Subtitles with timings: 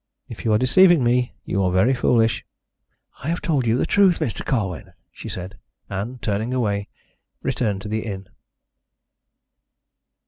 [0.27, 2.43] If you are deceiving me you are very foolish."
[3.23, 4.43] "I have told you the truth, Mr.
[4.43, 5.59] Colwyn," she said,
[5.91, 6.87] and, turning away,
[7.43, 8.27] returned to the inn.